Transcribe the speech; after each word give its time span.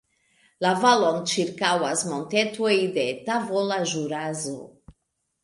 La 0.65 0.69
valon 0.85 1.19
ĉirkaŭas 1.33 2.01
montetoj 2.13 2.73
de 2.97 3.05
la 3.11 3.21
Tavola 3.29 3.79
Ĵuraso. 3.95 4.57